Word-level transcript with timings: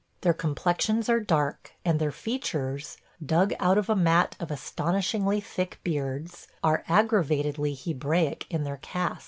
Their 0.21 0.33
complexions 0.33 1.09
are 1.09 1.19
dark 1.19 1.73
and 1.85 1.99
their 1.99 2.11
features– 2.11 2.97
dug 3.23 3.53
out 3.59 3.77
of 3.77 3.87
a 3.87 3.95
mat 3.95 4.35
of 4.39 4.49
astonishingly 4.49 5.39
thick 5.41 5.79
beards– 5.83 6.47
are 6.63 6.83
aggravatedly 6.89 7.75
Hebraic 7.75 8.47
in 8.49 8.63
their 8.63 8.77
cast. 8.77 9.19